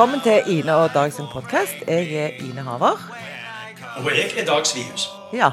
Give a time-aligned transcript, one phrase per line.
[0.00, 1.74] Velkommen til Ine og Dag sin podkast.
[1.86, 3.00] Jeg er Ine Haver.
[3.96, 5.10] Og jeg er Dag Svihus.
[5.32, 5.50] Ja,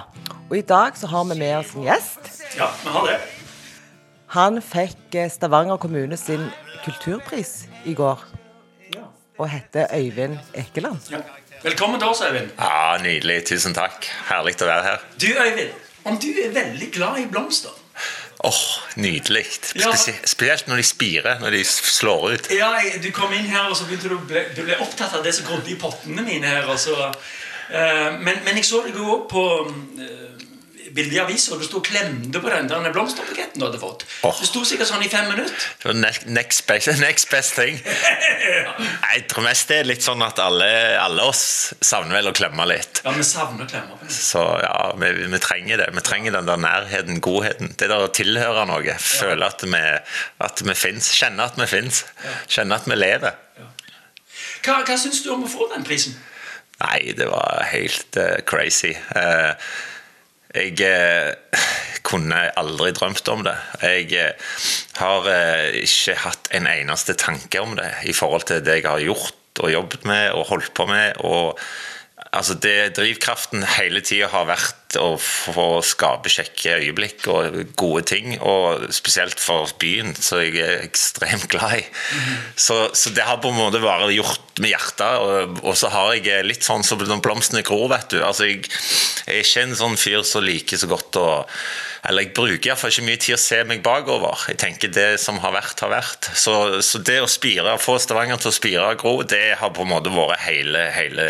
[0.50, 2.30] og i dag så har vi med oss en gjest.
[2.56, 3.18] Ja, vi har det.
[4.38, 6.46] Han fikk eh, Stavanger kommune sin
[6.86, 8.24] kulturpris i går,
[8.96, 9.04] Ja.
[9.38, 11.12] og heter Øyvind Ekeland.
[11.12, 11.20] Ja.
[11.64, 12.48] Velkommen til oss, Øyvind.
[12.60, 13.44] Ja, Nydelig.
[13.52, 14.08] Tusen takk.
[14.32, 15.04] Herlig å være her.
[15.20, 17.76] Du, Øyvind, om du er veldig glad i blomster
[18.46, 18.64] Åh,
[19.02, 19.46] Nydelig.
[19.76, 19.94] Ja.
[20.26, 22.50] Spesielt når de spirer, når de slår ut.
[22.54, 22.74] Ja,
[23.04, 25.34] Du kom inn her og så begynte du å bli, du ble opptatt av det
[25.36, 26.46] som grodde i pottene mine.
[26.48, 26.96] her og så,
[27.72, 29.46] eh, men, men jeg så deg jo også på
[30.88, 33.82] uh, bildet i avisa, og du sto og klemte på den der blomsterbuketten du hadde
[33.82, 34.06] fått.
[34.28, 34.36] Oh.
[34.40, 35.68] Det sto sikkert sånn i fem minutter.
[35.84, 35.96] Det
[36.32, 37.80] next best, next best thing.
[37.84, 38.76] ja.
[39.14, 40.70] Jeg tror mest det er litt sånn at alle,
[41.02, 43.02] alle oss savner vel å klemme litt.
[43.06, 43.98] Ja, vi savner å klemme.
[44.14, 45.90] Så ja, vi, vi trenger det.
[45.96, 47.74] Vi trenger den der nærheten, godheten.
[47.78, 48.96] Det der å tilhøre noe.
[49.02, 49.84] Føle at vi,
[50.48, 51.12] at vi fins.
[51.18, 52.06] Kjenne at vi fins.
[52.48, 53.44] Kjenne at vi lever.
[54.66, 56.18] Hva, hva syns du om å få den prisen?
[56.78, 58.92] Nei, det var helt uh, crazy.
[58.94, 59.70] Eh,
[60.58, 61.64] jeg eh,
[62.08, 63.56] kunne aldri drømt om det.
[63.84, 64.54] Jeg eh,
[65.00, 69.04] har eh, ikke hatt en eneste tanke om det i forhold til det jeg har
[69.04, 71.18] gjort og jobbet med og holdt på med.
[71.26, 71.60] og
[72.36, 78.36] Altså det Drivkraften hele tida har vært å få skape kjekke øyeblikk og gode ting.
[78.40, 81.84] Og spesielt for byen, som jeg er ekstremt glad i.
[82.56, 85.24] Så, så det har på en måte bare gjort med hjertet.
[85.24, 88.20] Og, og så har jeg litt sånn som når blomstene gror, vet du.
[88.24, 88.66] Altså jeg,
[89.26, 91.28] jeg er ikke en sånn fyr som liker så godt å
[92.08, 94.46] Eller jeg bruker iallfall ikke mye tid å se meg bakover.
[94.52, 96.30] Jeg tenker det som har vært, har vært.
[96.36, 96.54] Så,
[96.86, 99.92] så det å spire, få Stavanger til å spire og gro, det har på en
[99.96, 101.28] måte vært hele, hele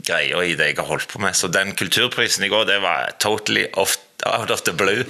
[0.00, 1.36] greia i det jeg har holdt på med.
[1.36, 5.04] Så den kulturprisen i går, det var totally off, out of the blue.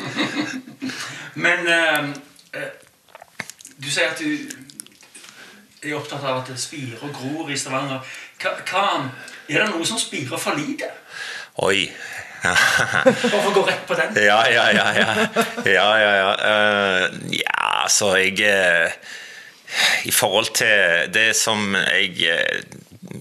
[1.44, 2.10] Men eh,
[3.82, 4.28] du sier at du
[5.82, 8.02] er opptatt av at det spirer og gror i Stavanger.
[8.42, 8.84] Hva, hva,
[9.48, 10.90] er det noe som spirer for lite?
[11.62, 11.88] Oi.
[13.30, 14.16] Hvorfor gå rett på den.
[14.18, 14.86] Ja, ja, ja.
[14.98, 16.14] Ja, ja, ja.
[16.18, 16.30] ja.
[16.42, 18.90] Uh, ja så jeg uh,
[20.06, 22.26] I forhold til det som jeg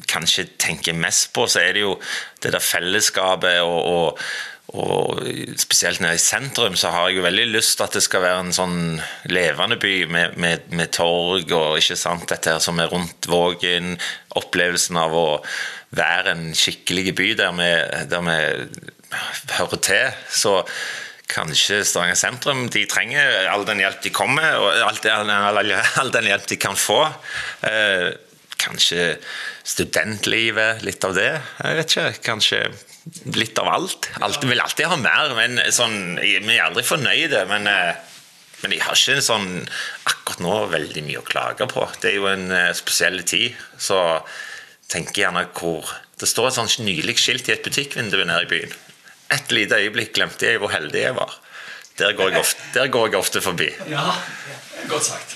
[0.07, 1.97] kanskje tenker mest på, så er det jo
[2.43, 4.23] det der fellesskapet og, og
[4.71, 5.19] og
[5.59, 8.43] spesielt nede i sentrum så har jeg jo veldig lyst til at det skal være
[8.45, 8.77] en sånn
[9.27, 13.97] levende by med, med, med torg og ikke sant, dette her som er rundt Vågen.
[14.39, 15.27] Opplevelsen av å
[15.97, 17.69] være en skikkelig by der vi,
[18.13, 18.39] der vi
[19.57, 20.17] hører til.
[20.31, 20.55] Så
[21.31, 26.15] kanskje Stavanger sentrum de trenger all den hjelp de kommer og all den, all, all
[26.15, 27.03] den hjelp de kan få.
[27.67, 28.11] Eh,
[28.61, 29.15] kanskje
[29.67, 31.33] studentlivet, litt av det.
[31.61, 32.07] Jeg vet ikke.
[32.25, 32.61] Kanskje
[33.33, 34.09] litt av alt.
[34.21, 37.43] alt vil alltid ha mer, men sånn, vi er aldri fornøyde.
[37.49, 37.97] Men, eh,
[38.61, 39.49] men jeg har ikke sånn
[40.05, 41.87] akkurat nå veldig mye å klage på.
[42.01, 43.57] Det er jo en eh, spesiell tid.
[43.77, 43.97] Så
[44.91, 45.87] jeg gjerne hvor
[46.21, 48.73] Det står et sånt nylig skilt i et butikkvindu nede i byen.
[49.33, 51.33] Et lite øyeblikk glemte jeg hvor heldig jeg var.
[51.97, 53.69] Der går jeg ofte, går jeg ofte forbi.
[53.89, 54.03] Ja,
[54.89, 55.35] godt sagt.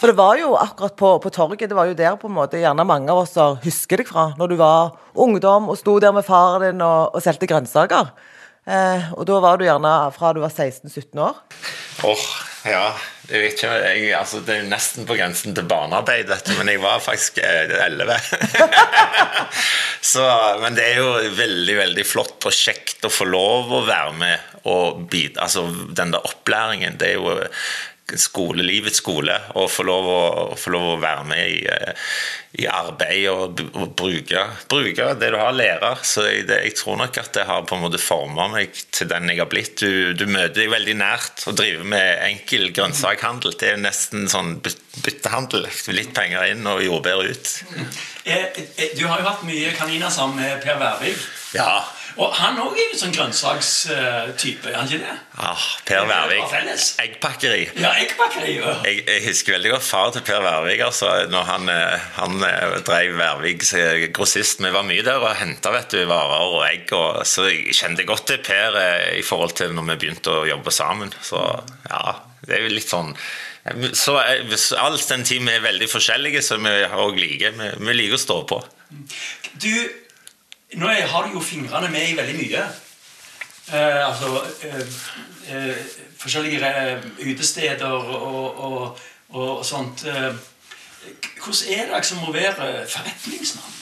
[0.00, 2.60] For det var jo akkurat på, på torget, det var jo der på en måte
[2.60, 6.26] gjerne mange av oss husker deg fra, når du var ungdom og sto der med
[6.26, 8.12] faren din og, og solgte grønnsaker.
[8.62, 11.40] Eh, og da var du gjerne fra du var 16-17 år.
[12.06, 12.26] Åh,
[12.70, 12.84] ja.
[13.32, 16.68] Jeg vet ikke, jeg, altså, det er jo nesten på grensen til barnearbeid, dette, men
[16.70, 18.18] jeg var faktisk elleve.
[20.02, 20.60] 11.
[20.62, 24.66] Men det er jo veldig veldig flott og kjekt å få lov å være med
[24.70, 25.46] og bidra.
[25.46, 25.64] Altså,
[25.94, 27.38] den der opplæringen, det er jo
[28.20, 29.34] skole, livets skole.
[29.54, 30.22] og få lov å,
[30.58, 31.94] få lov å være med i, eh,
[32.62, 35.94] i arbeid og, og bruke, bruke det du har, lære.
[36.06, 39.10] Så jeg, det, jeg tror nok at det har på en måte forma meg til
[39.12, 39.74] den jeg har blitt.
[39.80, 43.56] Du, du møter deg veldig nært og driver med enkel grønnsakhandel.
[43.60, 45.68] Det er nesten sånn byttehandel.
[45.96, 47.56] Litt penger inn og jordbær ut.
[48.24, 48.36] Eh,
[48.76, 51.26] eh, Du har jo hatt mye kaniner sammen med Per Værvik.
[51.56, 51.82] Ja.
[52.20, 55.14] Og han òg er jo sånn grønnsakstype, er han ikke det?
[55.40, 56.54] Ah, per Værvik.
[57.00, 57.62] Eggpakkeri.
[57.80, 58.56] Ja, eggpakkeri.
[58.58, 58.74] ja.
[58.84, 60.82] Jeg, jeg husker veldig godt far til Per Værvik.
[60.84, 64.60] Altså, når han, eh, han eh, drev Værviks eh, grossist.
[64.60, 66.92] Vi var mye der og henta varer og egg.
[66.96, 68.76] Og, så jeg kjente godt til Per
[69.16, 71.14] i forhold til når vi begynte å jobbe sammen.
[71.24, 71.40] Så
[71.88, 73.16] ja, det er jo litt sånn
[73.94, 78.18] så All den tid vi er veldig forskjellige, så vi òg liker vi, vi liker
[78.18, 78.58] å stå på.
[79.62, 79.70] Du,
[80.80, 82.62] nå har du jo fingrene med i veldig mye.
[83.72, 84.94] Eh, altså eh,
[85.54, 85.76] eh,
[86.18, 88.98] Forskjellige eh, utesteder og, og, og,
[89.42, 90.04] og sånt.
[90.06, 90.32] Eh,
[91.42, 93.78] hvordan er det liksom å være forretningsmann?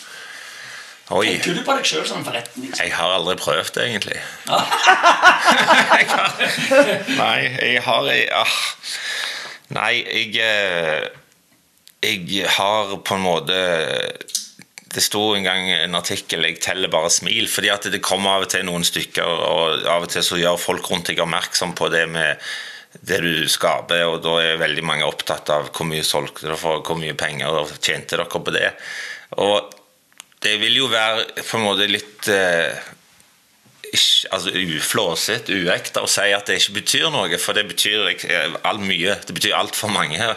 [1.11, 1.27] Oi.
[1.27, 2.79] Tenker du på deg sjøl som forretningsmann?
[2.79, 4.21] Jeg har aldri prøvd det, egentlig.
[4.47, 6.37] jeg har,
[7.19, 7.41] nei,
[7.73, 8.61] jeg har jeg, ah,
[9.71, 11.09] Nei, jeg eh,
[12.03, 13.57] jeg har på en måte
[14.91, 17.49] Det sto en gang en artikkel 'Jeg teller bare smil'.
[17.49, 20.59] fordi at det kommer av og til noen stykker, og av og til så gjør
[20.59, 22.37] folk rundt deg oppmerksom på det med
[23.07, 26.83] det du skaper, og da er veldig mange opptatt av hvor mye solgte dere for,
[26.83, 28.73] hvor mye penger tjente dere på det.
[29.39, 29.71] Og
[30.43, 32.75] det vil jo være på en måte litt eh,
[33.95, 38.11] ikke, altså uflåsete, uekte, å si at det ikke betyr noe, for det betyr
[38.67, 39.17] all mye.
[39.27, 40.19] Det betyr altfor mange.
[40.21, 40.35] Ja.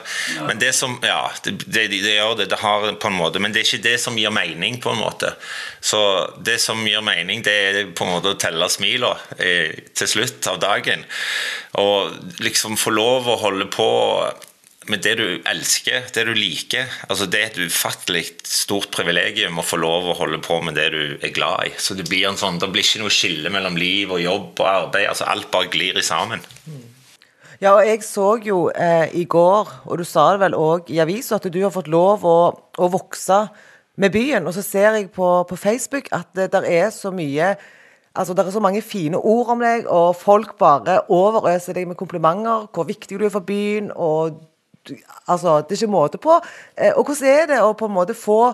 [0.48, 2.50] Men det som Ja, det, det, det, gjør det.
[2.54, 5.02] Det har på en måte Men det er ikke det som gir mening, på en
[5.02, 5.34] måte.
[5.82, 6.00] Så
[6.46, 10.48] det som gir mening, det er på en måte å telle smila eh, til slutt
[10.52, 11.06] av dagen.
[11.82, 13.90] Og liksom få lov å holde på
[14.92, 16.90] med det du elsker, det du liker.
[17.08, 20.90] altså Det er et ufattelig stort privilegium å få lov å holde på med det
[20.94, 21.74] du er glad i.
[21.78, 24.68] Så Det blir en sånn, det blir ikke noe skille mellom liv og jobb og
[24.68, 25.08] arbeid.
[25.08, 26.44] altså Alt bare glir i sammen.
[27.62, 31.00] Ja, og jeg så jo eh, i går, og du sa det vel òg i
[31.00, 32.40] avisa, at du har fått lov å,
[32.76, 33.46] å, vokse
[33.96, 34.44] med byen.
[34.48, 37.56] Og så ser jeg på, på Facebook at det der er så mye
[38.14, 41.98] Altså, Det er så mange fine ord om deg, og folk bare overøser deg med
[41.98, 42.68] komplimenter.
[42.70, 44.38] Hvor viktig du er for byen, og
[45.28, 46.38] Altså, det er ikke måte på.
[46.78, 48.54] Eh, og hvordan er det å på en måte få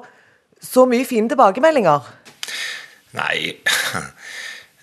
[0.61, 2.09] så mye fine tilbakemeldinger?
[3.17, 3.55] Nei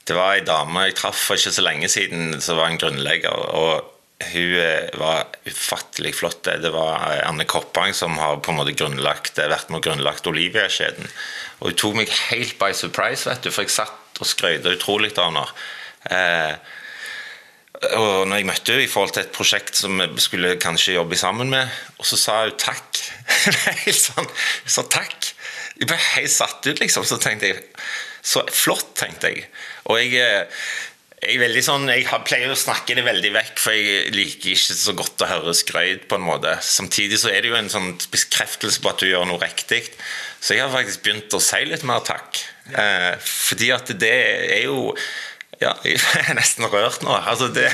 [0.06, 3.34] Det var ei dame jeg traff for ikke så lenge siden som var en grunnlegger.
[3.58, 6.46] og hun eh, var ufattelig flott.
[6.46, 10.30] Det var eh, Anne Koppang som har på en måte grunnlagt, vært med og grunnlagt
[10.30, 11.10] Olivia-kjeden.
[11.60, 15.12] Og hun tok meg helt by surprise, vet du, for jeg satt og skrøt utrolig
[15.18, 15.44] av henne.
[16.08, 16.80] Eh,
[17.76, 21.18] og når jeg møtte henne i forhold til et prosjekt som vi skulle kanskje jobbe
[21.20, 23.02] sammen med, og så sa hun takk.
[23.84, 25.32] helt sånn, Hun sa takk.
[25.76, 27.04] Jeg ble helt satt ut, liksom.
[27.04, 27.64] Så tenkte jeg
[28.24, 29.44] Så flott, tenkte jeg.
[29.86, 30.64] Og jeg, eh,
[31.36, 35.22] jeg, sånn, jeg pleier å snakke det veldig vekk, for jeg liker ikke så godt
[35.22, 36.08] å høre skrøyt.
[36.08, 36.56] på en måte.
[36.64, 39.84] Samtidig så er det jo en sånn bekreftelse på at du gjør noe riktig.
[40.40, 42.40] Så jeg har faktisk begynt å si litt mer takk.
[42.72, 44.16] Eh, fordi at det
[44.56, 44.96] er jo
[45.62, 47.14] ja, jeg er nesten rørt nå.
[47.16, 47.68] Altså, det,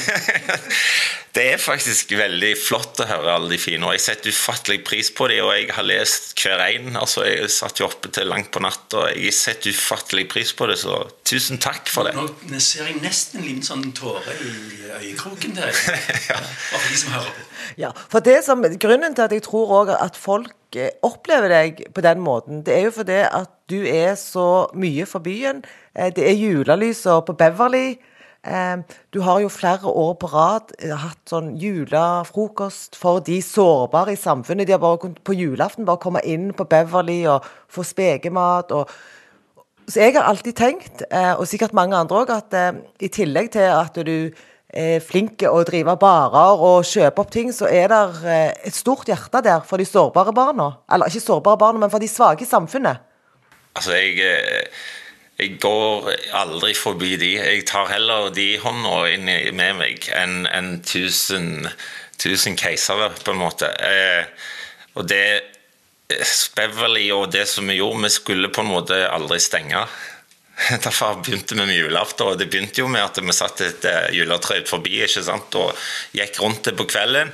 [1.37, 3.87] det, er faktisk veldig flott å høre alle de fine.
[3.89, 6.95] Og jeg setter ufattelig pris på dem, og jeg har lest hver en.
[7.01, 10.71] Altså, jeg satt jo oppe til langt på natt, og jeg setter ufattelig pris på
[10.71, 12.15] det, så tusen takk for det.
[12.15, 14.55] Nå ser jeg nesten en liten sånn tåre i
[15.03, 15.75] øyekroken der.
[16.31, 16.41] ja.
[16.71, 17.49] For de som hører på.
[17.81, 20.55] Ja, for det som, Grunnen til at jeg tror også at folk
[21.05, 25.25] opplever deg på den måten, det er jo fordi at du er så mye for
[25.25, 25.63] byen
[25.95, 27.97] Eh, det er julelyser på Beverly.
[28.45, 28.77] Eh,
[29.15, 34.21] du har jo flere år på rad eh, hatt sånn julefrokost for de sårbare i
[34.21, 34.67] samfunnet.
[34.67, 38.73] De har bare på julaften bare kommet inn på Beverly og få spekemat.
[39.89, 41.03] så jeg har alltid tenkt,
[41.39, 42.55] og sikkert mange andre òg, at
[43.01, 44.31] i tillegg til at du
[45.05, 48.37] flink å drive barer og kjøpe opp ting, så er det
[48.71, 50.71] et stort hjerte der for de sårbare barna.
[50.89, 53.05] Eller ikke sårbare barna, men for de svake i samfunnet.
[53.77, 54.33] Altså, jeg
[55.43, 57.33] jeg går aldri forbi de.
[57.41, 59.27] Jeg tar heller de hånda inn
[59.57, 61.67] med meg enn en tusen,
[62.21, 63.71] tusen keisere, på en måte.
[63.83, 64.29] Eh,
[64.95, 65.25] og det
[66.55, 69.87] Beverly og det som vi gjorde, vi skulle på en måte aldri stenge.
[70.85, 72.27] Derfor begynte vi med julaften.
[72.27, 75.55] og Det begynte jo med at vi satt et eh, juletre forbi ikke sant?
[75.59, 75.73] og
[76.17, 77.33] gikk rundt det på kvelden.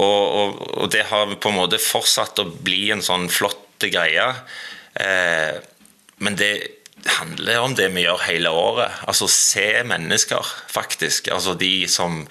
[0.00, 4.26] Og, og, og, det har på en måte fortsatt å bli en sånn flott greie.
[4.98, 5.54] Eh,
[6.18, 6.52] men det
[7.06, 9.04] handler om det vi gjør hele året.
[9.08, 11.30] Altså se mennesker, faktisk.
[11.34, 12.24] Altså de som,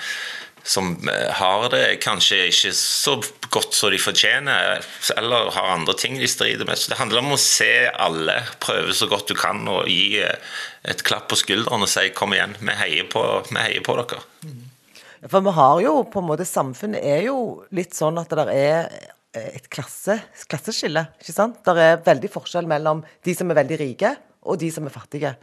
[0.68, 3.16] som eh, har det kanskje ikke så
[3.54, 4.84] godt som de fortjener,
[5.16, 6.80] eller har andre ting de strider med.
[6.80, 10.56] Så det handler om å se alle, prøve så godt du kan og gi eh,
[10.88, 14.24] et klapp på skulderen og si 'kom igjen, vi heier på, vi heier på dere'.
[15.28, 18.90] For vi har jo på en måte Samfunnet er jo litt sånn at det er
[19.34, 20.20] et klasse,
[20.50, 21.08] klasseskille.
[21.20, 21.60] ikke sant?
[21.66, 24.16] Det er veldig forskjell mellom de som er veldig rike,
[24.48, 25.36] og de som er fattige.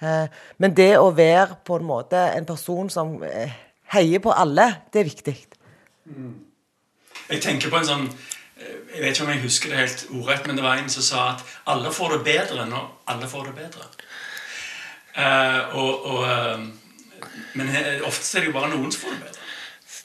[0.00, 0.26] Eh,
[0.58, 3.52] men det å være på en måte en person som eh,
[3.94, 5.36] heier på alle, det er viktig.
[6.10, 6.34] Mm.
[7.30, 10.46] Jeg tenker på en sånn eh, Jeg vet ikke om jeg husker det helt ordrett,
[10.48, 13.54] men det var en som sa at alle får det bedre når alle får det
[13.60, 13.90] bedre.
[15.74, 16.66] og, og,
[17.58, 17.70] men
[18.06, 19.40] ofte er det jo bare noen som får det bedre.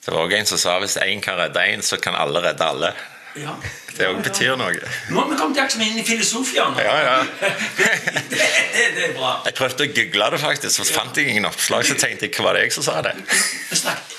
[0.05, 2.65] Det var også en som sa hvis én kan redde én, så kan alle redde
[2.65, 2.91] alle.
[3.35, 3.51] Ja.
[3.97, 4.75] Det òg betyr noe.
[5.11, 6.77] Nå har vi kommet akkurat inn i filosofien.
[6.79, 7.17] Ja, ja.
[7.79, 7.89] det,
[8.31, 9.33] det, det, er bra.
[9.47, 11.83] Jeg prøvde å google det, faktisk, så fant jeg ingen oppslag.
[11.87, 13.15] Så tenkte jeg hva var det jeg som sa det?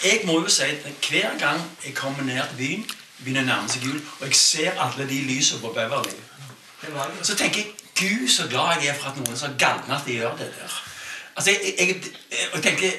[0.05, 2.87] Jeg må jo si at hver gang jeg kommer ned til byen,
[3.23, 6.17] begynner å nærme seg jul, og jeg ser alle de lysene på Beverly,
[7.25, 10.19] så tenker jeg Gud, så glad jeg er for at noen så galne at de
[10.19, 10.75] gjør det der.
[11.37, 11.95] Altså, jeg, jeg,
[12.53, 12.97] jeg tenker det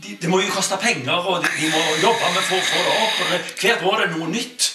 [0.00, 2.92] de må jo koste penger, og de, de må jobbe med for å få det
[2.94, 3.18] opp.
[3.20, 4.69] og det, Hvert år er det noe nytt.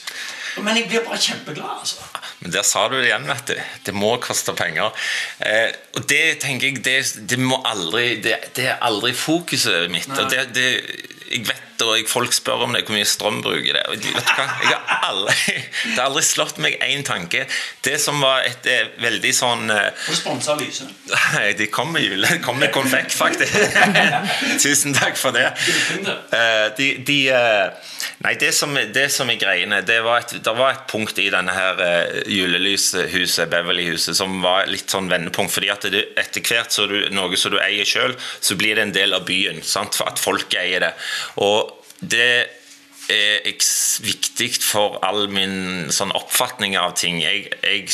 [0.64, 2.06] Men jeg blir bare kjempeglad, altså.
[2.40, 3.60] Men der sa du det igjen, vet du.
[3.88, 4.94] Det må koste penger.
[5.40, 6.98] Eh, og det tenker jeg Det,
[7.30, 10.10] det må aldri det, det, er aldri fokuset mitt.
[10.32, 10.68] Det, det,
[11.32, 13.82] jeg vet og jeg, folk spør om det, hvor mye strøm bruker det.
[13.92, 14.46] Og vet du hva?
[14.64, 17.44] Jeg har aldri, det har aldri slått meg én tanke.
[17.84, 20.94] Det som var et, eh, veldig sånn Du sponsa lyset?
[21.34, 22.30] Nei, de kom med jule.
[22.30, 23.76] De kom med konfekt, faktisk.
[24.64, 25.50] Tusen takk for det.
[26.32, 27.20] Uh, de, de
[28.26, 31.28] Nei, det som, det som, er greiene det var, et, det var et punkt i
[31.30, 31.82] denne her
[32.32, 35.54] julelyshuset, Beverly-huset, som var litt sånn vendepunkt.
[35.54, 38.88] fordi at det, etter hvert så du, noe som du eier sjøl, så blir det
[38.88, 39.62] en del av byen.
[39.62, 39.94] Sant?
[40.00, 40.94] For at folk eier det.
[41.46, 42.32] Og det
[43.14, 43.46] er
[44.02, 47.22] viktig for all min sånn oppfatning av ting.
[47.22, 47.94] Jeg, jeg,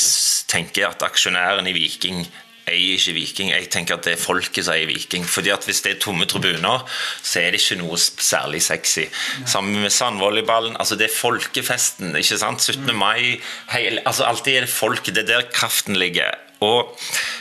[0.51, 2.23] tenker at aksjonæren i Viking
[2.69, 3.51] eier ikke Viking.
[3.53, 5.25] Jeg tenker at det er folket som eier Viking.
[5.27, 6.85] Fordi at Hvis det er tomme tribuner,
[7.23, 9.07] så er det ikke noe særlig sexy.
[9.45, 10.77] Sammen med sandvolleyballen.
[10.79, 12.15] altså Det er folkefesten.
[12.15, 12.61] ikke sant?
[12.61, 12.95] 17.
[12.95, 13.41] mai.
[13.69, 15.15] Heil, altså Alltid er det folket.
[15.15, 16.31] Det er der kraften ligger.
[16.61, 16.97] Og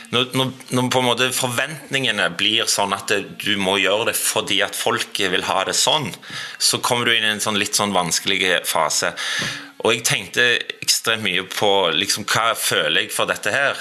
[0.09, 3.11] når, når, når, på en måte forventningene blir sånn at
[3.43, 6.09] du må gjøre det fordi at folket vil ha det sånn,
[6.57, 9.13] så kommer du inn i en sånn litt sånn vanskelig fase.
[9.85, 10.47] Og jeg tenkte
[10.81, 13.77] ekstremt mye på liksom, hva føler jeg for dette her.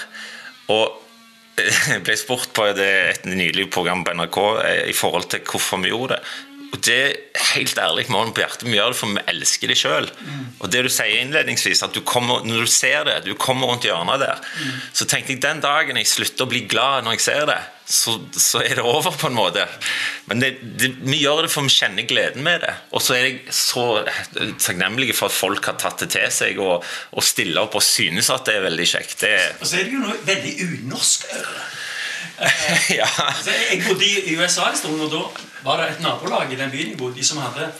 [0.73, 1.10] Og jeg
[2.07, 5.93] ble spurt på det, et nylig program på NRK eh, i forhold til hvorfor vi
[5.93, 6.23] gjorde det.
[6.71, 9.77] Og det helt ærlig med hånden på hjertet, vi gjør det for vi elsker det
[9.81, 10.07] sjøl.
[10.21, 10.45] Mm.
[10.61, 13.89] Og det du sier innledningsvis, at du kommer, når du ser det, du kommer rundt
[13.89, 14.79] hjørnet der, mm.
[14.95, 17.59] så tenkte jeg den dagen jeg slutter å bli glad når jeg ser det,
[17.91, 19.67] så, så er det over, på en måte.
[20.31, 22.77] Men det, det, vi gjør det for vi kjenner gleden med det.
[22.95, 23.87] Og så er jeg så
[24.63, 28.31] takknemlig for at folk har tatt det til seg og, og stiller opp og synes
[28.31, 29.19] at det er veldig kjekt.
[29.25, 31.71] Det, og så er det jo noe veldig unorsk over det.
[33.01, 33.09] ja.
[33.27, 36.73] altså, jeg bodde i USA en stund, og da var det et nabolag i den
[36.73, 37.71] byen jeg bodde i, som hadde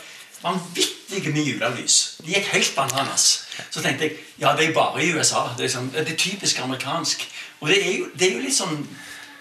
[0.43, 1.99] vanvittige mye julelys.
[2.25, 3.27] De gikk helt bananas.
[3.71, 5.51] Så tenkte jeg ja, det er bare i USA.
[5.59, 7.27] Det er, sånn, det er typisk amerikansk.
[7.61, 8.81] Og det er, jo, det er jo litt sånn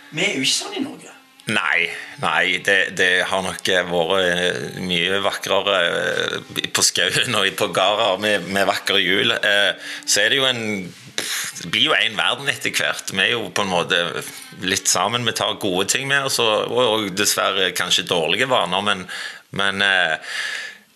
[0.09, 1.13] Vi er jo ikke sånn i Norge.
[1.49, 1.85] Nei,
[2.21, 8.49] nei det, det, har nok vært mye vakrere eh, på skauen og på gårder med,
[8.53, 9.33] med vakre hjul.
[9.37, 9.71] Eh,
[10.05, 10.63] så er det jo en
[11.61, 13.11] det blir jo én verden etter hvert.
[13.13, 13.99] Vi er jo på en måte
[14.65, 15.27] litt sammen.
[15.27, 19.05] Vi tar gode ting med oss, og, dessverre kanskje dårlige vaner, men,
[19.55, 20.35] men eh,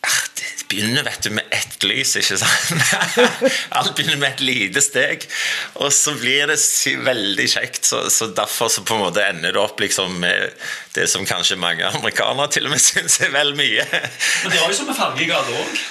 [0.04, 2.72] ah, det begynner vet du, med ett lys, ikke sant?
[3.78, 5.26] Alt begynner med et lite steg,
[5.80, 6.60] og så blir det
[7.06, 7.84] veldig kjekt.
[7.90, 10.54] Så, så, derfor så på en måte ender det opp liksom med
[10.98, 13.86] det som kanskje mange amerikanere til og med syns er vel mye.
[13.90, 15.84] Men det var jo som med fargegade òg.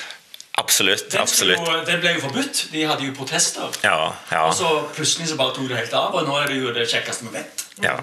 [0.61, 1.14] Absolutt.
[1.16, 1.59] Absolutt.
[1.59, 2.66] Jo, den ble jo forbudt.
[2.75, 3.73] De hadde jo protester.
[3.87, 4.42] Ja, ja.
[4.50, 6.85] Og så plutselig så bare tok det helt av, og nå er det jo det
[6.92, 7.64] kjekkeste vi vet.
[7.80, 7.94] Ja.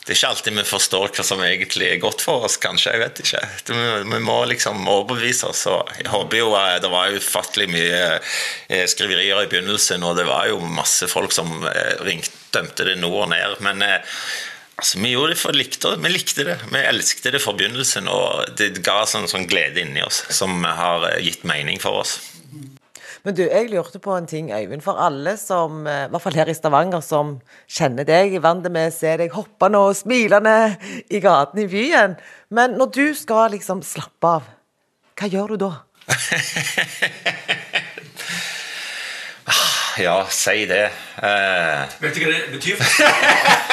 [0.00, 2.94] Det er ikke alltid vi forstår hva som egentlig er godt for oss, kanskje.
[2.96, 3.42] Jeg vet ikke.
[4.08, 5.66] Vi må liksom overbevise oss.
[5.68, 10.24] Og jeg håper jo eh, Det var ufattelig mye eh, skriverier i begynnelsen, og det
[10.30, 13.60] var jo masse folk som eh, ringte, dømte det nord og ned.
[13.62, 13.84] Men
[14.80, 16.54] Altså, vi gjorde det for likte, vi likte det.
[16.72, 21.04] Vi elsket det fra begynnelsen, og det ga sånn, sånn glede inni oss som har
[21.20, 22.14] gitt mening for oss.
[23.26, 24.80] Men du, jeg lurte på en ting, Øyvind.
[24.80, 27.34] For alle som, eh, i hvert fall her i Stavanger, som
[27.68, 30.56] kjenner deg, er vant med å se deg hoppende og smilende
[31.12, 32.16] i gatene i byen.
[32.48, 34.48] Men når du skal liksom slappe av,
[35.20, 35.72] hva gjør du da?
[40.00, 40.86] ja, si det.
[41.22, 41.94] Eh.
[42.00, 42.80] Vet du hva det betyr?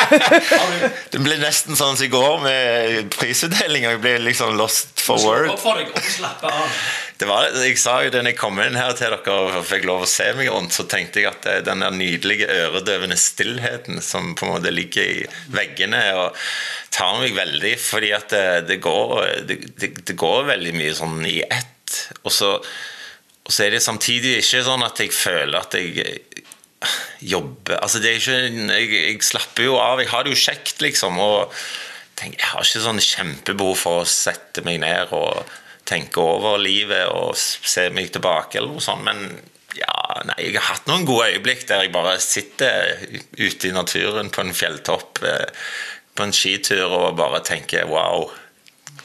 [1.14, 3.96] det ble nesten sånn som i går med prisutdelinga.
[3.96, 5.54] Jeg ble liksom lost for word.
[5.62, 6.82] For deg, og slappe av.
[7.18, 9.88] Det var, jeg sa jo det når jeg kom inn her til dere og fikk
[9.90, 14.36] lov å se meg rundt, så tenkte jeg at den der nydelige øredøvende stillheten som
[14.38, 15.24] på en måte ligger i
[15.56, 16.38] veggene, og
[16.94, 19.18] tar meg veldig, fordi at det, det går,
[19.50, 21.98] det, det, det går veldig mye sånn i ett.
[22.24, 22.54] Og så
[23.48, 26.46] og så er det samtidig ikke sånn at jeg føler at jeg eh,
[27.24, 30.02] jobber Altså, det er ikke Jeg, jeg slapper jo av.
[30.04, 31.18] Jeg har det jo kjekt, liksom.
[31.24, 31.54] Og
[32.20, 35.48] tenker, jeg har ikke sånn kjempebehov for å sette meg ned og
[35.88, 39.06] tenke over livet og se meg tilbake eller noe sånt.
[39.08, 39.24] Men
[39.78, 39.94] ja,
[40.28, 42.98] nei, jeg har hatt noen gode øyeblikk der jeg bare sitter
[43.38, 45.70] ute i naturen på en fjelltopp eh,
[46.18, 48.28] på en skitur og bare tenker wow,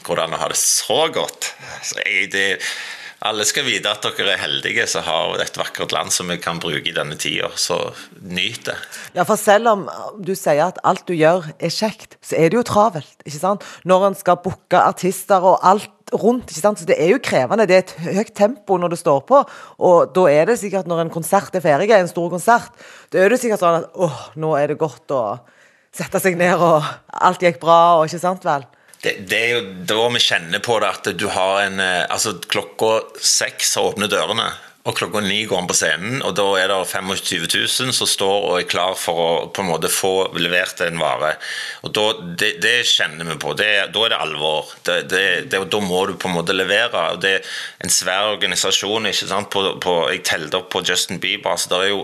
[0.02, 1.52] går det an å ha det så godt?
[1.84, 2.46] Så jeg, det
[3.23, 6.59] alle skal vite at dere er heldige som har et vakkert land som vi kan
[6.62, 7.52] bruke i denne tida.
[7.55, 7.79] Så
[8.21, 8.76] nyt det.
[9.14, 9.87] Ja, for selv om
[10.19, 13.14] du sier at alt du gjør er kjekt, så er det jo travelt.
[13.25, 13.67] ikke sant?
[13.87, 16.50] Når en skal booke artister og alt rundt.
[16.50, 16.83] ikke sant?
[16.83, 17.69] Så det er jo krevende.
[17.71, 19.45] Det er et høyt tempo når det står på.
[19.79, 22.75] Og da er det sikkert, når en konsert er ferdig, en stor konsert,
[23.12, 25.25] da er det sikkert sånn at åh, nå er det godt å
[25.93, 26.85] sette seg ned, og
[27.23, 28.64] alt gikk bra, og ikke sant vel?
[29.02, 32.37] Det, det, er jo da vi kjenner på det, at du har en eh, Altså,
[32.38, 34.52] klokka seks åpner dørene.
[34.82, 38.47] og klokka ni går han på scenen, og da er det 25 000 som står
[38.49, 41.37] og er klar for å på en måte få levert en vare.
[41.87, 42.06] Og da,
[42.38, 43.54] det, det kjenner vi på.
[43.54, 44.73] Da er det alvor.
[44.82, 47.04] Da må du på en måte levere.
[47.14, 47.52] og Det er
[47.87, 49.06] en svær organisasjon.
[49.06, 49.52] ikke sant?
[49.54, 51.54] På, på, jeg telte opp på Justin Bieber.
[51.54, 52.02] altså det er jo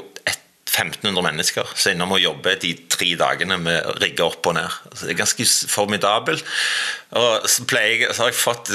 [0.68, 4.56] 1500 mennesker som er innom og jobber de tre dagene med å rigge opp og
[4.58, 4.78] ned.
[4.92, 6.44] Så det er ganske formidabelt.
[7.16, 8.70] Og så, jeg, så har jeg fått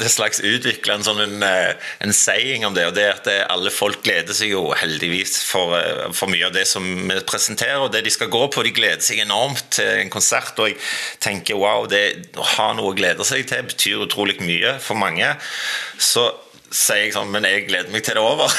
[0.04, 2.86] en slags utvikla en sånn en, eh, en, saying om det.
[2.86, 6.54] Og det er at alle folk gleder seg jo heldigvis for, eh, for, mye av
[6.54, 8.62] det som vi presenterer, og det de skal gå på.
[8.66, 10.54] De gleder seg enormt til en konsert.
[10.62, 10.78] Og jeg
[11.24, 12.04] tenker wow, det
[12.38, 15.34] å ha noe å glede seg til betyr utrolig mye for mange.
[15.98, 16.28] Så
[16.74, 18.52] sier jeg sånn Men jeg gleder meg til det er over.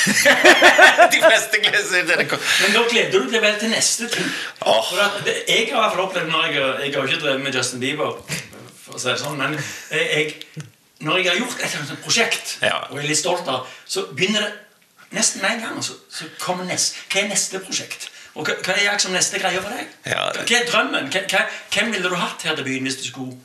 [1.13, 4.30] De fleste gleder seg til det Men da gleder du deg vel til neste ting.
[4.62, 4.82] Oh.
[4.89, 7.60] For at, jeg har i hvert fall opplevd når jeg, jeg har ikke drevet med
[7.60, 8.39] Justin Bieber,
[8.84, 9.58] for å si det sånn, men
[9.94, 10.38] jeg,
[11.06, 12.80] når jeg har gjort et sånt prosjekt ja.
[12.89, 14.54] og er litt stolt av, så begynner det
[15.16, 15.84] nesten med en gang.
[15.86, 18.10] Så, så kommer nest, Hva er neste prosjekt?
[18.38, 19.94] Og hva, hva er som neste greie for deg?
[20.08, 20.30] Ja.
[20.38, 21.12] Hva er drømmen?
[21.13, 23.38] Hva, hvem ville du hatt her til byen hvis du skulle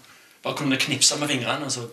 [0.44, 1.68] bare kunne knipse med fingrene?
[1.68, 1.86] og så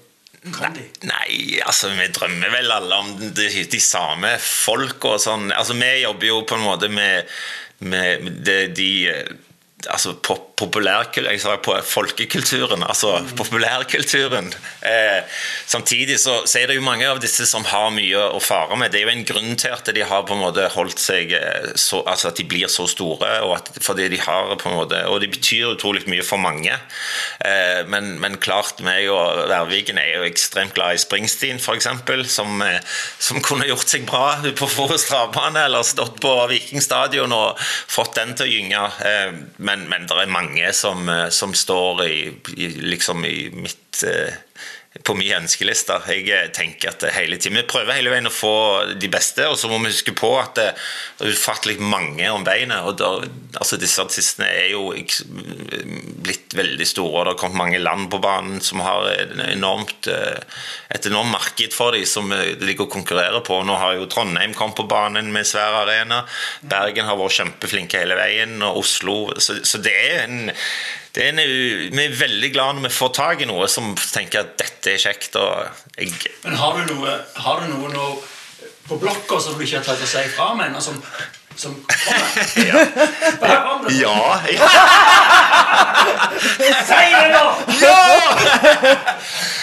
[1.05, 5.51] Nei, altså vi drømmer vel alle om de, de samme folka og sånn.
[5.53, 7.29] Altså vi jobber jo på en måte med,
[7.85, 8.89] med de, de
[9.85, 13.31] altså pop, Jeg sa på folkekulturen, altså mm.
[13.39, 14.51] populærkulturen.
[14.81, 15.23] Eh,
[15.65, 18.91] samtidig så, så, er det jo mange av disse som har mye å fare med.
[18.93, 21.71] Det er jo en grunn til at de har på en måte holdt seg eh,
[21.75, 24.99] så, Altså at de blir så store, og at, fordi de har på en måte
[25.11, 26.73] Og de betyr utrolig mye for mange.
[27.45, 31.89] Eh, men, men, klart, meg og Værviken er jo ekstremt glad i Springsteen, f.eks.,
[32.31, 32.79] som, eh,
[33.19, 38.17] som kunne gjort seg bra på Forus travbane, eller stått på Viking stadion og fått
[38.19, 38.85] den til å gynge.
[39.07, 44.03] Eh, men, men det er mange som, eh, som står i, i, liksom i mitt
[44.03, 44.33] eh,
[44.99, 45.95] på min ønskeliste.
[46.11, 48.55] Jeg eh, tenker at hele tiden, Vi prøver hele veien å få
[48.99, 52.83] de beste, og så må vi huske på at det er ufattelig mange om beinet.
[52.83, 53.11] og da,
[53.55, 58.19] altså Disse artistene er jo blitt veldig store, og det har kommet mange land på
[58.19, 59.07] banen som har
[59.47, 60.11] enormt,
[60.91, 62.27] et enormt marked for dem som
[62.59, 63.61] ligger og konkurrerer på.
[63.63, 66.25] Nå har jo Trondheim kommet på banen med svær arena.
[66.67, 69.21] Bergen har vært kjempeflinke hele veien, og Oslo.
[69.39, 70.51] Så, så det er en
[71.19, 71.41] en,
[71.91, 75.01] vi er veldig glad når vi får tak i noe som tenker at dette er
[75.01, 75.35] kjekt.
[76.45, 78.07] Men har du noe, har du noe nå
[78.87, 80.79] på blokka som du ikke har tatt å si fra om ennå?
[80.83, 81.01] Som,
[81.61, 82.31] som kommer?
[82.55, 82.85] ja.
[84.01, 84.39] ja.
[84.57, 84.67] ja.
[86.87, 87.45] Si det, nå!
[87.81, 87.97] Ja!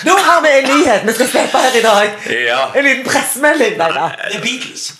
[0.04, 2.10] Nå har vi en nyhet vi skal slippe her i dag.
[2.46, 2.60] Ja.
[2.74, 3.78] En liten pressemelding.
[3.78, 4.92] The Beatles.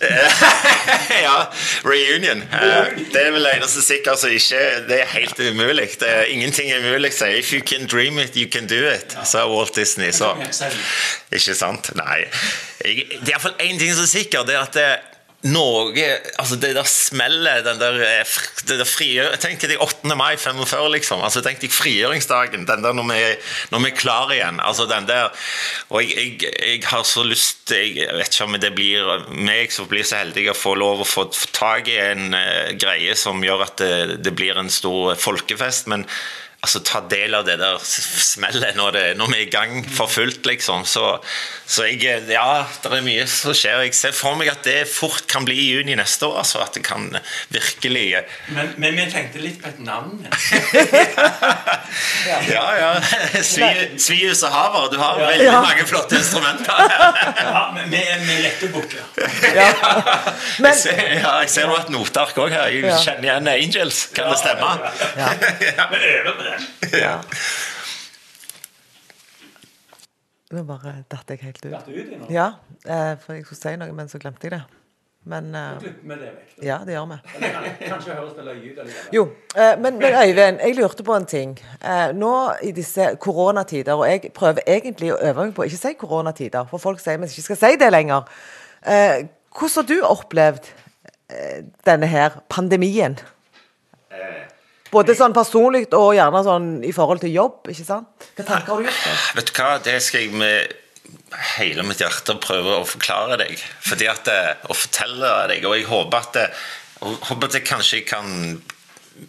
[1.26, 1.52] ja.
[1.84, 2.42] Reunion.
[3.12, 5.88] Det er vel det eneste sikkert som ikke Det er helt umulig.
[6.00, 7.12] Det er, ingenting er umulig.
[7.14, 10.10] Så if you can dream it, you can do it, sa Walt Disney.
[10.12, 10.34] Så.
[11.32, 11.94] Ikke sant?
[11.94, 12.24] Nei.
[12.82, 12.90] Det
[13.22, 14.46] er iallfall én ting som er sikkert.
[14.46, 14.90] Det er at det,
[15.46, 15.92] noe
[16.40, 18.32] altså Det der smellet, den der, eh,
[18.66, 20.16] det der frigjør, Tenk deg 8.
[20.18, 21.22] mai 45, liksom.
[21.22, 22.66] altså Tenk deg frigjøringsdagen.
[22.66, 23.20] Den der når vi,
[23.70, 24.58] når vi er klare igjen.
[24.60, 25.30] altså den der,
[25.90, 29.86] Og jeg, jeg, jeg har så lyst Jeg vet ikke om det blir meg som
[29.86, 33.62] blir så heldig å få lov å få tak i en uh, greie som gjør
[33.68, 35.86] at det, det blir en stor folkefest.
[35.86, 36.06] men
[36.64, 40.10] altså, ta del av det der smellet når, det, når vi er i gang for
[40.10, 40.84] fullt, liksom.
[40.88, 41.18] Så,
[41.68, 43.82] så jeg Ja, det er mye som skjer.
[43.86, 46.38] Jeg ser for meg at det fort kan bli i juni neste år.
[46.42, 47.10] Altså at det kan
[47.54, 48.22] virkelig
[48.54, 50.18] Men, men vi tenkte litt på et navn.
[52.48, 52.90] ja, ja.
[53.42, 54.88] Svius og Haver.
[54.92, 55.60] Du har veldig ja.
[55.62, 56.74] mange flotte instrumenter.
[57.44, 59.04] ja, vi er lettebukker.
[59.54, 59.70] ja.
[60.58, 62.72] Men, jeg ser, ja, jeg ser noe et noteark òg her.
[62.72, 64.04] Jeg kjenner igjen Angels.
[64.16, 64.74] Kan det stemme?
[65.18, 65.32] Ja.
[65.78, 65.88] ja.
[65.98, 66.58] Vi øver det.
[67.04, 67.18] Ja.
[70.48, 71.72] Nå bare datt jeg helt ut.
[71.72, 72.52] Datt ut i Ja,
[72.88, 74.64] eh, for jeg skulle si noe, men så glemte jeg det.
[75.28, 76.30] Men uh, det
[76.62, 77.16] Ja, det gjør vi.
[77.88, 78.94] Kanskje høres det løye ut?
[79.12, 79.24] Jo.
[79.52, 81.58] Uh, men, men, Øyvind, jeg lurte på en ting.
[81.84, 82.32] Uh, nå
[82.62, 86.80] i disse koronatider, og jeg prøver egentlig å øve meg på ikke si koronatider, for
[86.80, 88.24] folk sier vi ikke skal si det lenger.
[89.58, 90.70] hvordan har du opplevd
[91.84, 93.18] denne her pandemien?
[94.92, 97.60] Både sånn personlig og gjerne sånn i forhold til jobb.
[97.68, 98.28] ikke sant?
[98.36, 99.02] Hva tanker har du gjort?
[99.04, 99.24] deg?
[99.38, 100.76] Vet du hva, det skal jeg med
[101.58, 103.60] hele mitt hjerte prøve å forklare deg.
[103.84, 105.66] Fordi at, eh, Å fortelle deg.
[105.68, 106.48] Og jeg håper at, det,
[107.02, 108.62] håper at jeg kanskje kan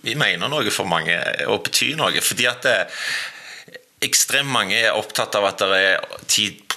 [0.03, 1.15] Vi mener noe for mange
[1.49, 2.21] og betyr noe.
[2.21, 2.77] Fordi at det,
[4.05, 6.67] ekstremt mange er opptatt av at det er 10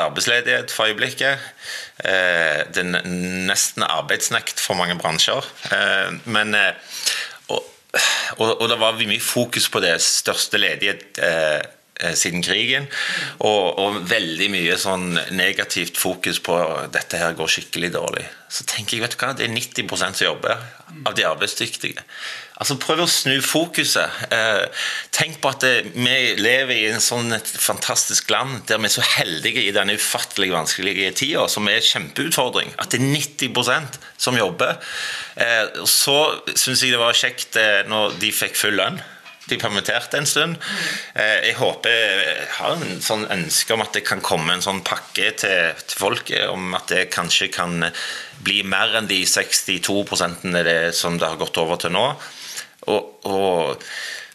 [0.00, 1.42] arbeidsledighet for øyeblikket.
[2.00, 3.02] Eh, det er
[3.50, 5.44] nesten arbeidsnekt for mange bransjer.
[5.74, 6.54] Eh, men
[8.38, 11.60] og, og, det var mye fokus på det største ledighet eh,
[12.18, 12.88] siden krigen.
[13.38, 16.56] Og, og, veldig mye sånn negativt fokus på
[16.92, 18.26] dette her går skikkelig dårlig.
[18.50, 20.62] Så tenker jeg, vet du hva, det er 90 som jobber
[21.06, 22.02] av de arbeidsdyktige.
[22.60, 24.16] Altså Prøv å snu fokuset.
[24.34, 24.82] Eh,
[25.16, 28.92] tenk på at det, vi lever i en sånn et fantastisk land der vi er
[28.92, 32.74] så heldige i denne ufattelig vanskelige tida, som er en kjempeutfordring.
[32.82, 34.76] At det er 90% som jobber.
[35.40, 36.18] Eh, så
[36.52, 39.00] syns jeg det var kjekt eh, når de fikk full lønn.
[39.50, 40.58] De permitterte en stund.
[41.14, 44.82] Eh, jeg håper jeg har en sånn ønske om at det kan komme en sånn
[44.86, 47.90] pakke til, til folket, om at det kanskje kan
[48.46, 52.06] bli mer enn de 62% det som det har gått over til nå.
[52.88, 53.84] Og, og,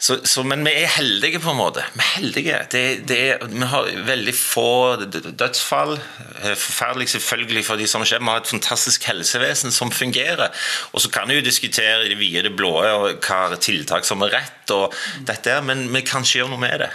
[0.05, 1.81] så, så, men vi er heldige, på en måte.
[1.95, 2.57] Vi er heldige.
[2.69, 4.65] Det, det er, vi har veldig få
[5.01, 5.95] dødsfall.
[6.43, 8.21] Eh, forferdelig selvfølgelig for de som skjer.
[8.21, 10.53] Vi har et fantastisk helsevesen som fungerer.
[10.93, 14.35] Og så kan vi jo diskutere det vide det blå og hva tiltak som er
[14.35, 14.93] rett, og
[15.25, 16.91] dette, men vi kan ikke gjøre noe med det.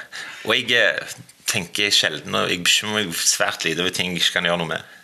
[0.47, 1.19] Og jeg eh,
[1.51, 4.71] tenker sjelden og jeg bekymrer meg svært lite over ting jeg ikke kan gjøre noe
[4.71, 4.95] med.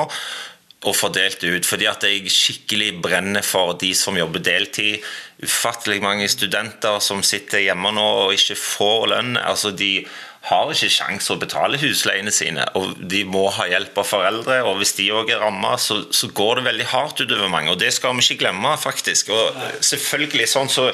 [0.82, 1.66] og fordelt ut.
[1.66, 5.02] Fordi at jeg skikkelig brenner for de som jobber deltid.
[5.42, 9.36] Ufattelig mange studenter som sitter hjemme nå og ikke får lønn.
[9.36, 10.06] altså de
[10.42, 14.56] har ikke sjanse å betale husleiene sine, og de må ha hjelp av foreldre.
[14.66, 17.70] og Hvis de òg er ramma, så, så, går det veldig hardt utover mange.
[17.70, 19.30] og Det skal vi ikke glemme, faktisk.
[19.30, 20.88] og selvfølgelig sånn så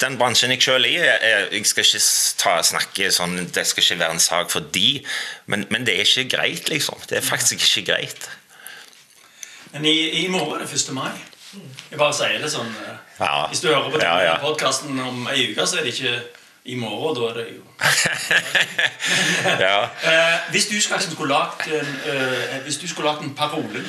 [0.00, 2.02] Den bransjen jeg selv er i, jeg skal ikke
[2.42, 5.04] ta, snakke sånn, det skal ikke være en sak for de,
[5.46, 6.98] men, men det er ikke greit, liksom.
[7.06, 8.28] Det er faktisk ikke greit.
[9.72, 10.90] Men i, i morgen er det 1.
[10.96, 11.12] mai.
[11.88, 13.46] Jeg bare sier det sånn eh, ja.
[13.48, 14.34] Hvis du hører på ja, ja.
[14.42, 16.18] podkasten om ei uke, så er det ikke
[16.68, 17.64] i morgen, da er det jo
[19.64, 19.76] ja.
[19.88, 23.84] uh, Hvis du skal, skulle lagt en, uh, hvis du skulle lagt en parole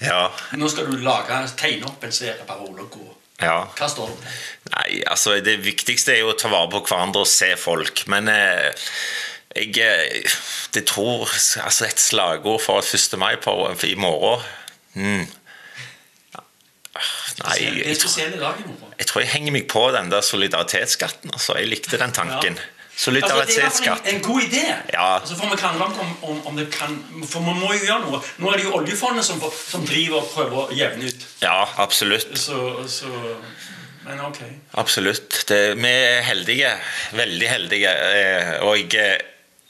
[0.00, 0.28] ja.
[0.56, 3.08] Nå skal du lage, tegne opp en svær parole og gå.
[3.40, 3.66] Ja.
[3.76, 4.30] Hva står det?
[4.72, 8.06] Nei, altså Det viktigste er jo å ta vare på hverandre og se folk.
[8.12, 8.88] Men eh,
[9.56, 10.24] jeg
[10.74, 11.28] det tror
[11.64, 13.18] Altså, et slagord for 1.
[13.18, 13.52] mai på,
[13.84, 14.44] i morgen
[14.94, 15.26] mm.
[17.40, 18.12] Nei, jeg, tror,
[18.98, 21.32] jeg tror jeg henger meg på den der solidaritetsskatten.
[21.32, 22.58] Altså, jeg likte den tanken.
[23.00, 24.02] Solidaritetsskatt.
[24.02, 24.64] Altså, en, en, god idé.
[24.92, 25.06] Ja.
[25.20, 25.46] Altså, for,
[26.02, 28.20] om, om, om, det kan For vi må jo gjøre noe.
[28.42, 31.26] Nå er det jo oljefondet som, som driver og prøver å jevne ut.
[31.40, 32.36] Ja, absolutt.
[32.38, 32.60] Så,
[32.92, 33.08] så
[34.04, 34.42] men ok.
[34.80, 35.44] Absolutt.
[35.48, 36.74] Det, vi er heldige.
[37.16, 37.90] Veldig heldige.
[37.90, 39.20] Eh, og jeg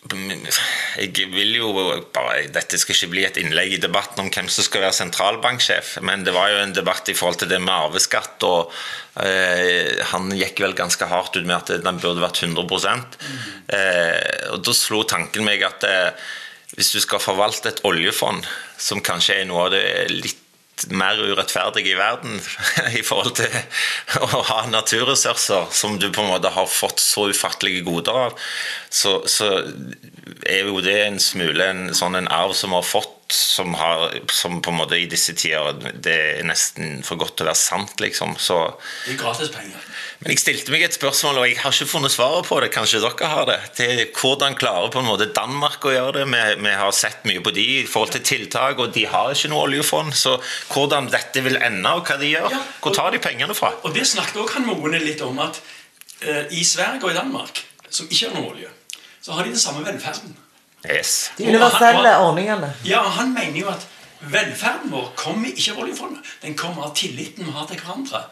[0.08, 1.70] jeg vil jo
[2.14, 5.98] bare, Dette skal ikke bli et innlegg i debatten om hvem som skal være sentralbanksjef,
[6.06, 8.72] men det var jo en debatt i forhold til det med arveskatt, og
[9.20, 13.04] eh, han gikk vel ganske hardt ut med at den burde vært 100 mm.
[13.76, 16.30] eh, og Da slo tanken meg at eh,
[16.78, 18.46] hvis du skal forvalte et oljefond,
[18.80, 19.84] som kanskje er noe av det
[20.14, 20.46] litt
[20.88, 22.40] mer urettferdig i verden
[23.00, 27.84] i forhold til å ha naturressurser som du på en måte har fått så ufattelige
[27.86, 28.36] goder av,
[28.88, 29.52] så, så
[30.46, 34.58] er jo det en smule en sånn en arv som har fått som, har, som
[34.62, 38.00] på en måte i disse tider Det er nesten for godt til å være sant,
[38.02, 38.34] liksom.
[38.40, 38.56] Så,
[39.06, 39.86] Det er gratispenger.
[40.20, 42.70] men jeg stilte meg et spørsmål, og jeg har ikke funnet svaret på det.
[42.74, 43.58] Kanskje dere har det?
[43.78, 46.26] Til hvordan klarer på en måte Danmark å gjøre det?
[46.34, 49.52] Vi, vi har sett mye på de i forhold til tiltak, og de har ikke
[49.54, 50.12] noe oljefond.
[50.16, 50.36] Så
[50.74, 52.50] hvordan dette vil ende, og hva de gjør?
[52.52, 53.72] Ja, Hvor tar de pengene fra?
[53.84, 55.62] Og det snakket også han Moene litt om, at
[56.20, 58.70] eh, i Sverige og i Danmark, som ikke har noe olje,
[59.20, 60.32] så har de den samme velferden.
[60.88, 61.30] Yes.
[61.36, 62.72] De universelle ordningene.
[62.84, 63.86] Ja, Han mener jo at
[64.20, 66.32] velferden vår kommer ikke av oljefondet.
[66.42, 68.24] Den kommer av tilliten vi har til hverandre.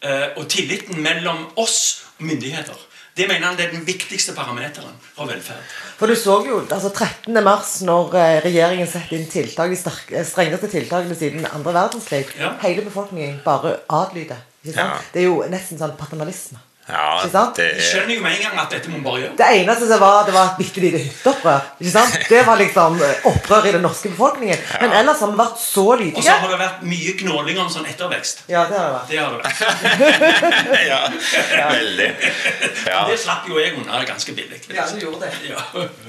[0.00, 2.86] Eh, og tilliten mellom oss og myndigheter.
[3.16, 5.64] Det mener han det er den viktigste parameteren for velferd.
[5.98, 7.34] For du så jo altså 13.
[7.44, 12.30] mars, når eh, regjeringen setter inn tiltak, de sterk, eh, strengeste tiltakene siden andre verdenskrig.
[12.38, 12.54] Ja.
[12.62, 14.40] Hele befolkningen bare adlyder.
[14.64, 14.86] Ikke sant?
[14.86, 15.12] Ja.
[15.12, 16.60] Det er jo nesten sånn paternalisme.
[16.90, 17.56] Ja, Ikke sant?
[17.60, 19.36] det De skjønner jo med en gang at dette må man bare gjøre.
[19.40, 21.68] Det eneste som var, det var et bitte lite hytteopprør.
[21.80, 22.18] Ikke sant?
[22.30, 24.60] Det var liksom eh, opprør i den norske befolkningen.
[24.80, 27.88] Men ellers har vi vært så Og så har det vært mye gnåling om sånn
[27.90, 28.44] ettervekst.
[28.50, 29.08] Ja, det har det vært.
[29.10, 30.80] Det har det vært.
[30.90, 31.00] ja,
[31.74, 32.08] veldig.
[32.86, 33.00] Ja.
[33.10, 34.60] Det slapp jo jeg unna ganske billig.
[34.70, 35.50] Ja, du gjorde det.
[35.50, 35.64] Ja.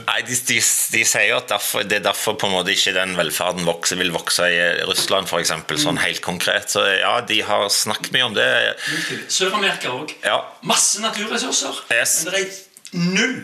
[0.07, 0.59] Nei, de, de,
[0.95, 3.99] de sier jo at derfor, det er derfor på en måte ikke den velferden vokser,
[4.01, 5.53] vil vokse i Russland, f.eks.
[5.81, 6.69] Sånn helt konkret.
[6.73, 8.47] Så ja, de har snakket mye om det.
[9.31, 10.13] Sør-Amerika òg.
[10.25, 10.41] Ja.
[10.71, 11.81] Masse naturressurser.
[11.91, 12.21] Yes.
[12.25, 13.41] Men det er null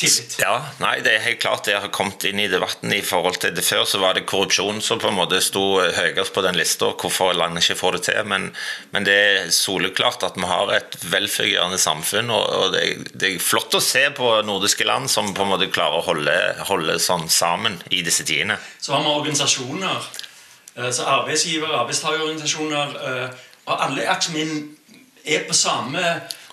[0.00, 0.38] tillit.
[0.40, 3.52] Ja, nei, det er helt klart det har kommet inn i debatten i forhold til
[3.52, 6.88] det før, så var det korrupsjon som på en måte sto høyest på den lista,
[6.96, 8.22] hvorfor landet ikke får det til.
[8.32, 8.46] Men,
[8.94, 13.44] men det er soleklart at vi har et velfungerende samfunn, og, og det, det er
[13.44, 16.38] flott å se på nordiske land som på en måte klarer å holde,
[16.72, 18.56] holde sånn sammen i disse tidene.
[18.80, 20.08] Så har vi organisasjoner.
[20.80, 22.98] eh, Så arbeidsgiver- og arbeidstagerorganisasjoner.
[23.04, 24.70] eh, Og alle er inn-
[25.24, 26.04] er på samme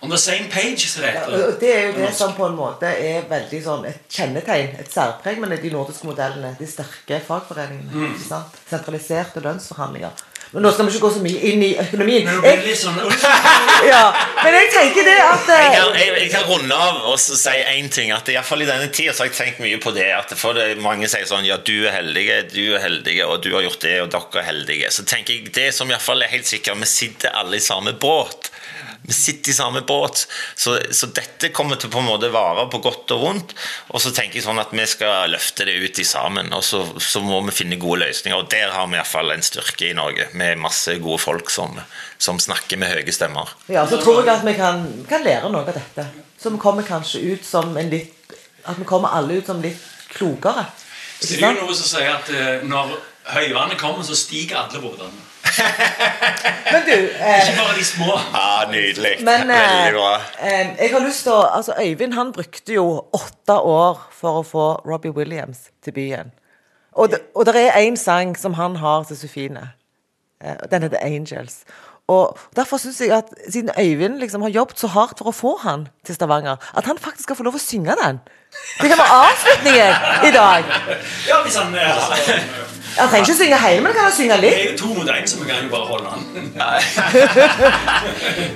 [0.02, 1.40] On the same page, som det heter.
[1.40, 4.92] Ja, det er jo det som på en måte er veldig sånn et kjennetegn, et
[4.94, 6.52] særpreg med de nordiske modellene.
[6.60, 8.12] De sterke fagforeningene.
[8.14, 8.44] Mm.
[8.70, 10.14] Sentraliserte lønnsforhandlinger.
[10.52, 12.28] Men nå skal vi ikke gå så mye inn i økonomien.
[12.40, 12.96] Blir Jeg, sånn
[13.92, 14.04] ja,
[14.40, 17.56] men jeg tenker det at Jeg eh, kan, jeg, jeg kan runde av og si
[17.74, 18.14] én ting.
[18.16, 20.08] at i hvert fall i denne tida så har jeg tenkt mye på det.
[20.16, 23.52] at for det, Mange sier sånn Ja, du er heldige, du er heldige, og du
[23.58, 24.94] har gjort det, og dere er heldige.
[24.96, 27.64] Så tenker jeg det som i hvert fall er helt sikkert, vi sitter alle i
[27.64, 28.52] samme båt.
[29.08, 30.28] Vi sitter i samme båt.
[30.56, 33.54] Så, så dette kommer til på en måte vare på godt og vondt.
[33.96, 36.52] Og så tenker jeg sånn at vi skal løfte det ut i sammen.
[36.52, 38.36] Og så, så må vi finne gode løsninger.
[38.36, 41.80] Og der har vi iallfall en styrke i Norge, med masse gode folk som,
[42.20, 43.56] som snakker med høye stemmer.
[43.72, 46.10] Ja, så tror jeg at vi kan, kan lære noe av dette.
[46.36, 48.14] Så vi kommer kanskje ut som en litt
[48.68, 49.80] At vi kommer alle ut som litt
[50.12, 50.66] klokere.
[51.22, 52.92] Det er jo noe som sier at eh, når
[53.32, 55.24] høyvannet kommer, så stiger alle båtene.
[56.72, 58.12] Men du eh, Ikke bare de små.
[58.34, 59.14] Ja, Nydelig.
[59.26, 60.16] Men eh, Veldig bra.
[60.42, 64.44] eh, jeg har lyst til å Altså, Øyvind han brukte jo åtte år for å
[64.46, 66.32] få Robbie Williams til byen.
[66.98, 69.70] Og det, og det er én sang som han har til Sofine.
[70.44, 71.64] Eh, den heter 'Angels'.
[72.08, 75.58] Og Derfor syns jeg at siden Øyvind liksom har jobbet så hardt for å få
[75.64, 78.20] han til Stavanger, at han faktisk skal få lov å synge den.
[78.82, 79.94] Det kan være avslutningen
[80.28, 80.64] i dag.
[81.28, 81.82] Ja, hvis han, eh,
[82.98, 84.54] Han trenger ikke å synge hele, men kan han synge litt?
[84.56, 86.24] det er jo to mot én, så vi kan jo bare holde han.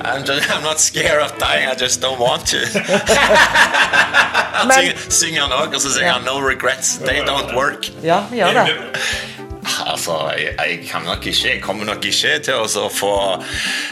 [0.01, 2.57] I'm, just, I'm not scared of dying, I just don't want to.
[4.53, 7.91] Han Men- synger, han også, og så synger han 'No regrets, they don't work'.
[8.03, 8.67] Ja, vi gjør det.
[9.85, 13.11] Altså, jeg, jeg kan nok ikke Jeg kommer nok ikke til å så få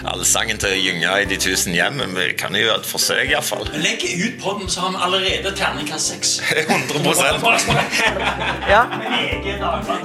[0.10, 3.24] allsangen til å gynge i de tusen hjem, men vi kan jo gjøre et forsøk,
[3.30, 3.70] iallfall.
[3.84, 6.36] Legg ut på den, så har vi allerede terningkast seks.
[6.70, 7.70] 100%
[8.74, 8.84] Ja.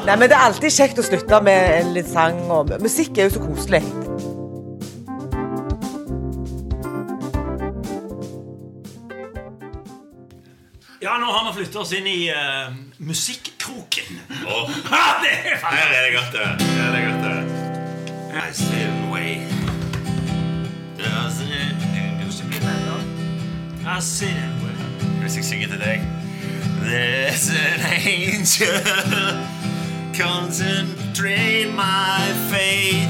[0.04, 2.40] Nei, men Det er alltid kjekt å slutte med en litt sang.
[2.50, 3.82] og Musikk er jo så koselig.
[11.54, 14.20] Ja, nå har vi flyttet oss inn i uh, musikkroken.
[14.46, 14.70] Åh.
[14.90, 16.66] Ha, det er faktisk Her er det godt, det.
[16.66, 17.42] Her er det godt, det.
[18.34, 19.46] I stay away.
[20.98, 21.74] Doesn't it?
[23.86, 25.20] I sit and wait.
[25.20, 26.00] Hvis jeg synger til deg
[26.82, 28.82] There's an angel
[30.14, 33.08] Concentrate my faith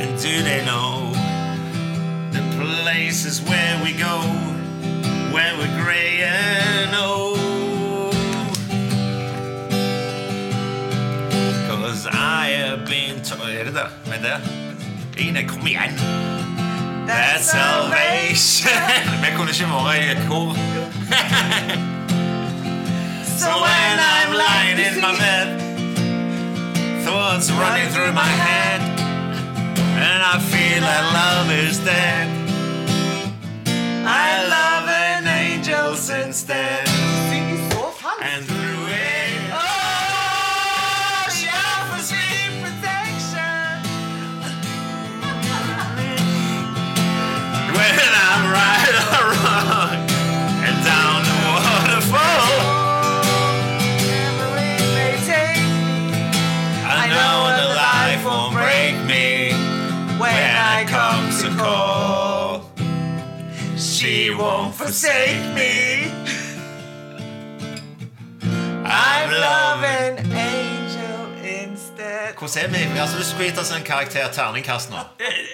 [0.00, 1.12] And do they know
[2.32, 4.53] The places where we go
[5.34, 7.38] Where we're grey and old.
[11.68, 13.88] Cause I have been told Er det der?
[14.06, 14.38] Men der?
[15.16, 15.98] Ine, kom igjen.
[17.06, 18.70] That's salvation.
[19.22, 20.54] Vi kunne ikke vært i kor.
[23.40, 25.48] So when I'm lying in my bed
[27.04, 28.80] Thoughts running through my head.
[30.06, 32.28] And I feel that love is dead.
[34.06, 34.73] I love
[36.04, 36.86] since then.
[38.20, 39.64] And through it, oh,
[41.32, 43.80] she offers me protection.
[47.72, 47.96] when
[48.28, 49.96] I'm right or wrong,
[50.68, 52.52] and down the waterfall,
[54.04, 55.64] memory may take
[56.12, 56.20] me.
[56.84, 59.56] I know the life won't break me
[60.20, 62.74] when I come to call.
[63.78, 65.93] She won't forsake me.
[68.94, 72.34] I'm love an angel instead.
[72.38, 72.98] Hvordan er vi?
[72.98, 75.00] Altså, så lyst gitt oss en karakter terningkast nå.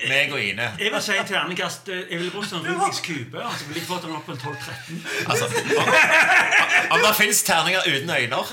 [0.09, 0.73] Meg og Ine.
[0.79, 3.45] Jeg vil si terningkast eh, Jeg ville brukt en Rubiks kube.
[3.45, 5.01] Altså ville ikke fått den opp på 12-13.
[5.31, 5.45] Altså,
[5.81, 5.95] om,
[6.99, 8.45] om det fins terninger uten øyne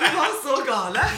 [0.00, 1.10] Du var så gale.